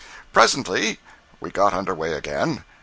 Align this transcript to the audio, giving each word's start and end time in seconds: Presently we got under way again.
Presently 0.33 0.99
we 1.39 1.51
got 1.51 1.75
under 1.75 1.93
way 1.93 2.13
again. 2.13 2.63